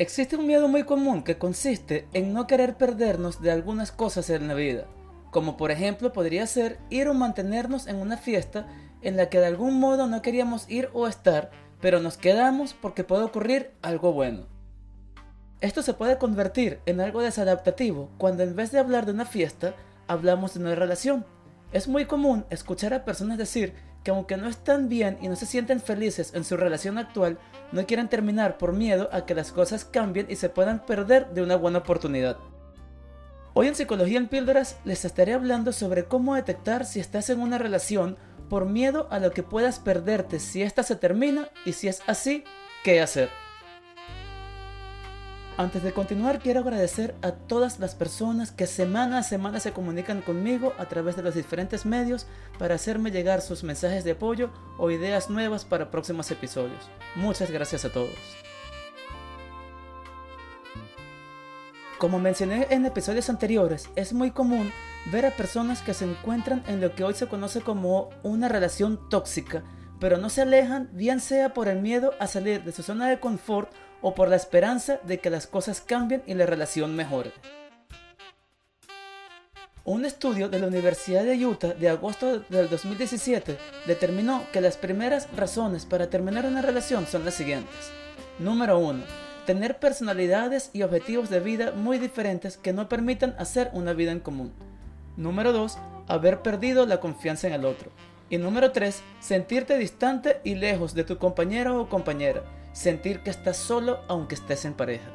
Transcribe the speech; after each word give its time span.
Existe 0.00 0.34
un 0.34 0.46
miedo 0.46 0.66
muy 0.66 0.84
común 0.84 1.22
que 1.22 1.36
consiste 1.36 2.08
en 2.14 2.32
no 2.32 2.46
querer 2.46 2.78
perdernos 2.78 3.42
de 3.42 3.50
algunas 3.50 3.92
cosas 3.92 4.30
en 4.30 4.48
la 4.48 4.54
vida, 4.54 4.86
como 5.30 5.58
por 5.58 5.70
ejemplo 5.70 6.10
podría 6.14 6.46
ser 6.46 6.78
ir 6.88 7.06
o 7.08 7.12
mantenernos 7.12 7.86
en 7.86 7.96
una 7.96 8.16
fiesta 8.16 8.66
en 9.02 9.18
la 9.18 9.28
que 9.28 9.40
de 9.40 9.44
algún 9.44 9.78
modo 9.78 10.06
no 10.06 10.22
queríamos 10.22 10.64
ir 10.70 10.88
o 10.94 11.06
estar, 11.06 11.50
pero 11.82 12.00
nos 12.00 12.16
quedamos 12.16 12.72
porque 12.72 13.04
puede 13.04 13.24
ocurrir 13.24 13.72
algo 13.82 14.14
bueno. 14.14 14.46
Esto 15.60 15.82
se 15.82 15.92
puede 15.92 16.16
convertir 16.16 16.80
en 16.86 17.02
algo 17.02 17.20
desadaptativo 17.20 18.08
cuando 18.16 18.42
en 18.42 18.56
vez 18.56 18.72
de 18.72 18.78
hablar 18.78 19.04
de 19.04 19.12
una 19.12 19.26
fiesta, 19.26 19.74
hablamos 20.08 20.54
de 20.54 20.60
una 20.60 20.74
relación. 20.74 21.26
Es 21.72 21.88
muy 21.88 22.06
común 22.06 22.46
escuchar 22.48 22.94
a 22.94 23.04
personas 23.04 23.36
decir 23.36 23.74
que 24.02 24.10
aunque 24.10 24.36
no 24.36 24.48
están 24.48 24.88
bien 24.88 25.18
y 25.20 25.28
no 25.28 25.36
se 25.36 25.46
sienten 25.46 25.80
felices 25.80 26.32
en 26.34 26.44
su 26.44 26.56
relación 26.56 26.98
actual, 26.98 27.38
no 27.72 27.86
quieren 27.86 28.08
terminar 28.08 28.58
por 28.58 28.72
miedo 28.72 29.08
a 29.12 29.26
que 29.26 29.34
las 29.34 29.52
cosas 29.52 29.84
cambien 29.84 30.26
y 30.28 30.36
se 30.36 30.48
puedan 30.48 30.84
perder 30.84 31.28
de 31.30 31.42
una 31.42 31.56
buena 31.56 31.78
oportunidad. 31.78 32.38
Hoy 33.52 33.66
en 33.66 33.74
Psicología 33.74 34.18
en 34.18 34.28
Píldoras 34.28 34.78
les 34.84 35.04
estaré 35.04 35.34
hablando 35.34 35.72
sobre 35.72 36.04
cómo 36.04 36.34
detectar 36.34 36.86
si 36.86 37.00
estás 37.00 37.30
en 37.30 37.40
una 37.40 37.58
relación 37.58 38.16
por 38.48 38.64
miedo 38.64 39.06
a 39.10 39.18
lo 39.18 39.32
que 39.32 39.42
puedas 39.42 39.78
perderte 39.78 40.40
si 40.40 40.62
esta 40.62 40.82
se 40.82 40.96
termina 40.96 41.48
y 41.64 41.72
si 41.72 41.88
es 41.88 42.02
así, 42.06 42.44
¿qué 42.84 43.00
hacer? 43.00 43.28
Antes 45.60 45.82
de 45.82 45.92
continuar, 45.92 46.38
quiero 46.38 46.60
agradecer 46.60 47.14
a 47.20 47.32
todas 47.32 47.80
las 47.80 47.94
personas 47.94 48.50
que 48.50 48.66
semana 48.66 49.18
a 49.18 49.22
semana 49.22 49.60
se 49.60 49.72
comunican 49.72 50.22
conmigo 50.22 50.72
a 50.78 50.86
través 50.86 51.16
de 51.16 51.22
los 51.22 51.34
diferentes 51.34 51.84
medios 51.84 52.26
para 52.58 52.76
hacerme 52.76 53.10
llegar 53.10 53.42
sus 53.42 53.62
mensajes 53.62 54.02
de 54.02 54.12
apoyo 54.12 54.48
o 54.78 54.90
ideas 54.90 55.28
nuevas 55.28 55.66
para 55.66 55.90
próximos 55.90 56.30
episodios. 56.30 56.88
Muchas 57.14 57.50
gracias 57.50 57.84
a 57.84 57.92
todos. 57.92 58.08
Como 61.98 62.18
mencioné 62.18 62.68
en 62.70 62.86
episodios 62.86 63.28
anteriores, 63.28 63.90
es 63.96 64.14
muy 64.14 64.30
común 64.30 64.72
ver 65.12 65.26
a 65.26 65.36
personas 65.36 65.82
que 65.82 65.92
se 65.92 66.06
encuentran 66.06 66.64
en 66.68 66.80
lo 66.80 66.94
que 66.94 67.04
hoy 67.04 67.12
se 67.12 67.26
conoce 67.26 67.60
como 67.60 68.08
una 68.22 68.48
relación 68.48 68.98
tóxica, 69.10 69.62
pero 70.00 70.16
no 70.16 70.30
se 70.30 70.40
alejan, 70.40 70.88
bien 70.94 71.20
sea 71.20 71.52
por 71.52 71.68
el 71.68 71.82
miedo 71.82 72.14
a 72.18 72.28
salir 72.28 72.64
de 72.64 72.72
su 72.72 72.82
zona 72.82 73.10
de 73.10 73.20
confort 73.20 73.70
o 74.02 74.14
por 74.14 74.28
la 74.28 74.36
esperanza 74.36 75.00
de 75.04 75.18
que 75.18 75.30
las 75.30 75.46
cosas 75.46 75.80
cambien 75.80 76.22
y 76.26 76.34
la 76.34 76.46
relación 76.46 76.94
mejore. 76.96 77.32
Un 79.84 80.04
estudio 80.04 80.48
de 80.48 80.58
la 80.58 80.66
Universidad 80.66 81.24
de 81.24 81.44
Utah 81.44 81.72
de 81.72 81.88
agosto 81.88 82.40
del 82.40 82.68
2017 82.68 83.56
determinó 83.86 84.44
que 84.52 84.60
las 84.60 84.76
primeras 84.76 85.26
razones 85.34 85.86
para 85.86 86.10
terminar 86.10 86.44
una 86.44 86.60
relación 86.60 87.06
son 87.06 87.24
las 87.24 87.34
siguientes. 87.34 87.90
Número 88.38 88.78
1. 88.78 89.02
Tener 89.46 89.78
personalidades 89.78 90.70
y 90.74 90.82
objetivos 90.82 91.30
de 91.30 91.40
vida 91.40 91.72
muy 91.72 91.98
diferentes 91.98 92.58
que 92.58 92.74
no 92.74 92.88
permitan 92.88 93.34
hacer 93.38 93.70
una 93.72 93.94
vida 93.94 94.12
en 94.12 94.20
común. 94.20 94.52
Número 95.16 95.52
2. 95.52 95.78
Haber 96.08 96.42
perdido 96.42 96.84
la 96.86 97.00
confianza 97.00 97.48
en 97.48 97.54
el 97.54 97.64
otro. 97.64 97.90
Y 98.28 98.36
número 98.36 98.72
3. 98.72 99.02
Sentirte 99.18 99.78
distante 99.78 100.40
y 100.44 100.56
lejos 100.56 100.94
de 100.94 101.04
tu 101.04 101.16
compañero 101.16 101.80
o 101.80 101.88
compañera 101.88 102.42
sentir 102.72 103.22
que 103.22 103.30
estás 103.30 103.56
solo 103.56 104.00
aunque 104.08 104.34
estés 104.34 104.64
en 104.64 104.74
pareja. 104.74 105.10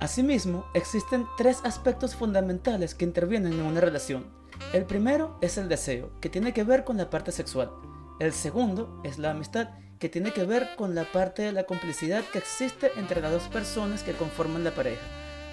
Asimismo, 0.00 0.64
existen 0.72 1.26
tres 1.36 1.60
aspectos 1.62 2.14
fundamentales 2.14 2.94
que 2.94 3.04
intervienen 3.04 3.52
en 3.52 3.62
una 3.62 3.82
relación. 3.82 4.24
El 4.72 4.84
primero 4.84 5.36
es 5.42 5.58
el 5.58 5.68
deseo, 5.68 6.10
que 6.20 6.30
tiene 6.30 6.54
que 6.54 6.64
ver 6.64 6.84
con 6.84 6.96
la 6.96 7.10
parte 7.10 7.32
sexual. 7.32 7.70
El 8.18 8.32
segundo 8.32 9.00
es 9.04 9.18
la 9.18 9.32
amistad, 9.32 9.68
que 9.98 10.08
tiene 10.08 10.32
que 10.32 10.44
ver 10.44 10.70
con 10.76 10.94
la 10.94 11.04
parte 11.04 11.42
de 11.42 11.52
la 11.52 11.64
complicidad 11.64 12.24
que 12.32 12.38
existe 12.38 12.90
entre 12.96 13.20
las 13.20 13.32
dos 13.32 13.48
personas 13.48 14.02
que 14.02 14.14
conforman 14.14 14.64
la 14.64 14.74
pareja. 14.74 15.02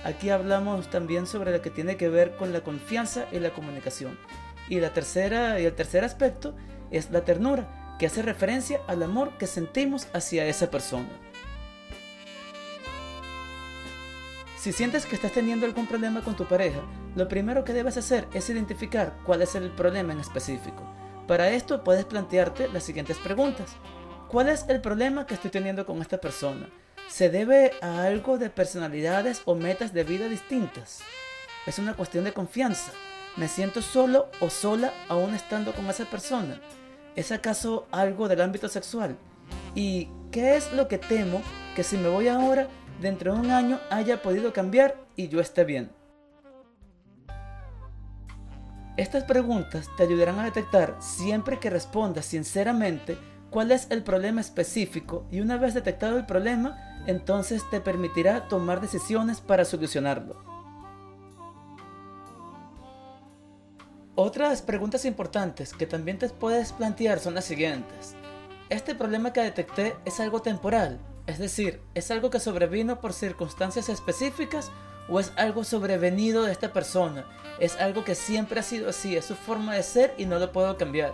Aquí 0.06 0.30
hablamos 0.30 0.90
también 0.90 1.28
sobre 1.28 1.52
lo 1.52 1.62
que 1.62 1.70
tiene 1.70 1.98
que 1.98 2.08
ver 2.08 2.38
con 2.38 2.54
la 2.54 2.62
confianza 2.62 3.26
y 3.34 3.40
la 3.40 3.50
comunicación. 3.50 4.18
Y 4.70 4.80
la 4.80 4.94
tercera 4.94 5.60
y 5.60 5.66
el 5.66 5.76
tercer 5.76 6.06
aspecto 6.06 6.56
es 6.92 7.12
la 7.12 7.26
ternura, 7.26 7.96
que 8.00 8.06
hace 8.06 8.22
referencia 8.22 8.80
al 8.88 9.04
amor 9.04 9.38
que 9.38 9.48
sentimos 9.48 10.08
hacia 10.14 10.46
esa 10.46 10.70
persona. 10.70 11.10
Si 14.58 14.72
sientes 14.74 15.06
que 15.06 15.16
estás 15.16 15.32
teniendo 15.32 15.66
algún 15.66 15.88
problema 15.88 16.22
con 16.22 16.36
tu 16.36 16.46
pareja, 16.46 16.82
lo 17.16 17.28
primero 17.28 17.64
que 17.64 17.74
debes 17.74 17.96
hacer 17.98 18.28
es 18.34 18.50
identificar 18.50 19.18
cuál 19.26 19.42
es 19.42 19.56
el 19.56 19.72
problema 19.72 20.14
en 20.14 20.20
específico. 20.20 20.84
Para 21.28 21.50
esto 21.50 21.84
puedes 21.84 22.06
plantearte 22.06 22.68
las 22.70 22.84
siguientes 22.84 23.18
preguntas. 23.18 23.76
¿Cuál 24.28 24.50
es 24.50 24.66
el 24.68 24.82
problema 24.82 25.26
que 25.26 25.36
estoy 25.36 25.52
teniendo 25.52 25.86
con 25.86 26.02
esta 26.02 26.18
persona? 26.18 26.70
¿Se 27.08 27.30
debe 27.30 27.72
a 27.82 28.04
algo 28.04 28.38
de 28.38 28.50
personalidades 28.50 29.42
o 29.46 29.56
metas 29.56 29.94
de 29.94 30.04
vida 30.04 30.28
distintas? 30.28 31.02
¿Es 31.66 31.80
una 31.80 31.94
cuestión 31.94 32.24
de 32.26 32.34
confianza? 32.34 32.92
¿Me 33.38 33.48
siento 33.48 33.84
solo 33.84 34.30
o 34.40 34.50
sola 34.50 34.92
aún 35.10 35.36
estando 35.36 35.72
con 35.74 35.88
esa 35.88 36.06
persona? 36.06 36.60
¿Es 37.16 37.32
acaso 37.32 37.88
algo 37.92 38.28
del 38.28 38.42
ámbito 38.42 38.68
sexual? 38.68 39.16
¿Y 39.76 40.10
qué 40.32 40.56
es 40.56 40.74
lo 40.74 40.88
que 40.88 40.98
temo 40.98 41.44
que 41.76 41.84
si 41.84 41.98
me 41.98 42.10
voy 42.10 42.30
ahora, 42.30 42.68
dentro 43.00 43.34
de 43.34 43.40
un 43.40 43.52
año 43.52 43.80
haya 43.92 44.24
podido 44.24 44.54
cambiar 44.54 44.96
y 45.16 45.28
yo 45.28 45.40
esté 45.40 45.66
bien? 45.66 45.92
Estas 48.98 49.26
preguntas 49.26 49.88
te 49.98 50.02
ayudarán 50.02 50.40
a 50.40 50.46
detectar 50.46 50.96
siempre 51.00 51.60
que 51.60 51.70
respondas 51.70 52.26
sinceramente 52.26 53.20
cuál 53.52 53.72
es 53.72 53.86
el 53.92 54.02
problema 54.02 54.42
específico 54.42 55.28
y 55.30 55.42
una 55.42 55.58
vez 55.58 55.76
detectado 55.76 56.18
el 56.18 56.26
problema, 56.26 57.04
entonces 57.06 57.62
te 57.70 57.82
permitirá 57.82 58.48
tomar 58.48 58.82
decisiones 58.82 59.42
para 59.42 59.64
solucionarlo. 59.64 60.57
Otras 64.20 64.64
preguntas 64.64 65.06
importantes 65.06 65.74
que 65.74 65.86
también 65.86 66.18
te 66.18 66.28
puedes 66.30 66.74
plantear 66.74 67.20
son 67.20 67.36
las 67.36 67.46
siguientes. 67.46 68.16
¿Este 68.68 68.96
problema 68.96 69.32
que 69.32 69.42
detecté 69.42 69.96
es 70.06 70.20
algo 70.20 70.42
temporal? 70.42 71.00
Es 71.28 71.38
decir, 71.38 71.84
¿es 71.94 72.10
algo 72.10 72.32
que 72.32 72.40
sobrevino 72.40 73.00
por 73.00 73.14
circunstancias 73.14 73.90
específicas 73.90 74.72
o 75.08 75.20
es 75.20 75.32
algo 75.36 75.64
sobrevenido 75.64 76.42
de 76.42 76.52
esta 76.52 76.74
persona? 76.74 77.28
¿Es 77.60 77.76
algo 77.76 78.04
que 78.04 78.16
siempre 78.16 78.60
ha 78.60 78.64
sido 78.64 78.90
así? 78.90 79.16
¿Es 79.16 79.26
su 79.26 79.36
forma 79.36 79.76
de 79.76 79.84
ser 79.84 80.16
y 80.18 80.26
no 80.26 80.40
lo 80.40 80.52
puedo 80.52 80.76
cambiar? 80.78 81.14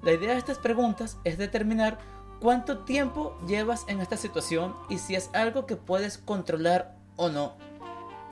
La 0.00 0.12
idea 0.12 0.30
de 0.30 0.38
estas 0.38 0.56
preguntas 0.56 1.18
es 1.24 1.36
determinar 1.36 1.98
cuánto 2.40 2.84
tiempo 2.84 3.38
llevas 3.46 3.84
en 3.86 4.00
esta 4.00 4.16
situación 4.16 4.74
y 4.88 4.96
si 4.96 5.14
es 5.14 5.28
algo 5.34 5.66
que 5.66 5.76
puedes 5.76 6.16
controlar 6.16 6.96
o 7.16 7.28
no. 7.28 7.69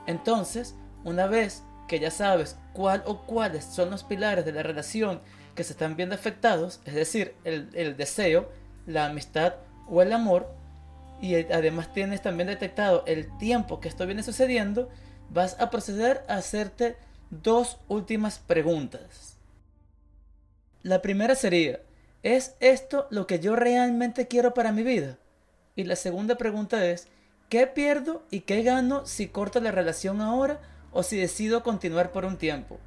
Entonces, 0.09 0.73
una 1.03 1.27
vez 1.27 1.61
que 1.87 1.99
ya 1.99 2.09
sabes 2.09 2.57
cuál 2.73 3.03
o 3.05 3.27
cuáles 3.27 3.63
son 3.63 3.91
los 3.91 4.03
pilares 4.03 4.43
de 4.43 4.51
la 4.51 4.63
relación 4.63 5.21
que 5.53 5.63
se 5.63 5.73
están 5.73 5.95
viendo 5.95 6.15
afectados, 6.15 6.81
es 6.85 6.95
decir, 6.95 7.35
el, 7.43 7.95
deseo, 7.95 8.49
la 8.87 9.05
amistad 9.05 9.57
o 9.87 10.01
el 10.01 10.11
amor, 10.11 10.51
y 11.21 11.35
además 11.35 11.93
tienes 11.93 12.23
también 12.23 12.47
detectado 12.47 13.03
el 13.05 13.37
tiempo 13.37 13.79
que 13.79 13.87
esto 13.87 14.07
viene 14.07 14.23
sucediendo, 14.23 14.89
vas 15.29 15.59
a 15.59 15.69
proceder 15.69 16.23
a 16.27 16.37
hacerte 16.37 16.97
dos 17.29 17.77
últimas 17.87 18.39
preguntas. 18.39 19.37
La 20.81 21.03
primera 21.03 21.35
sería, 21.35 21.81
¿es 22.23 22.55
esto 22.61 23.05
lo 23.11 23.27
que 23.27 23.39
yo 23.39 23.55
realmente 23.55 24.27
quiero 24.27 24.55
para 24.55 24.71
mi 24.71 24.81
vida? 24.81 25.19
Y 25.75 25.83
la 25.83 25.95
segunda 25.95 26.35
pregunta 26.35 26.83
es, 26.83 27.07
¿Qué 27.49 27.65
pierdo 27.65 28.21
y 28.29 28.41
qué 28.41 28.61
gano 28.61 29.07
si 29.07 29.27
corto 29.27 29.59
la 29.59 29.71
relación 29.71 30.21
ahora 30.21 30.61
o 30.91 31.01
si 31.01 31.17
decido 31.17 31.63
continuar 31.63 32.11
por 32.11 32.23
un 32.23 32.37
tiempo? 32.37 32.79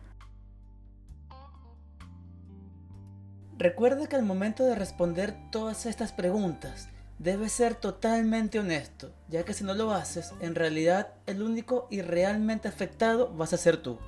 Recuerda 3.58 4.06
que 4.06 4.14
al 4.14 4.22
momento 4.22 4.64
de 4.64 4.76
responder 4.76 5.34
todas 5.50 5.84
estas 5.86 6.12
preguntas, 6.12 6.88
debes 7.18 7.50
ser 7.50 7.74
totalmente 7.74 8.60
honesto, 8.60 9.12
ya 9.28 9.44
que 9.44 9.52
si 9.52 9.64
no 9.64 9.74
lo 9.74 9.92
haces, 9.92 10.32
en 10.40 10.54
realidad 10.54 11.14
el 11.26 11.42
único 11.42 11.88
y 11.90 12.00
realmente 12.00 12.68
afectado 12.68 13.32
vas 13.34 13.52
a 13.52 13.58
ser 13.58 13.78
tú. 13.78 13.98